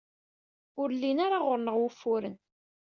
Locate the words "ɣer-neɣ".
1.47-1.75